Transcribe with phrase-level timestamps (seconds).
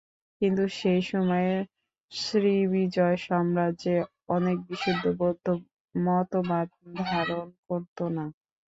[0.41, 1.59] কিন্তু সেই সময়েও
[2.11, 3.95] শ্রীবিজয় সাম্রাজ্যে
[4.29, 5.45] অনেকে বিশুদ্ধ বৌদ্ধ
[5.95, 6.67] মতবাদ
[7.01, 8.25] ধারণ করতো না।